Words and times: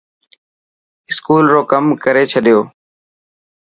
اسڪول 1.09 1.43
رو 1.53 1.61
ڪم 1.71 1.85
ڪري 2.03 2.23
ڇڏيو. 2.31 2.59